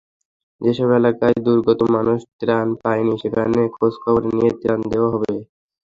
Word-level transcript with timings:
যেসব 0.61 0.89
এলাকায় 0.99 1.37
দুর্গত 1.45 1.79
মানুষ 1.95 2.19
ত্রাণ 2.39 2.67
পায়নি, 2.81 3.13
সেখানে 3.21 3.61
খোঁজখবর 3.75 4.23
নিয়ে 4.29 4.51
ত্রাণ 4.61 4.79
দেওয়া 4.91 5.09
হবে। 5.13 5.33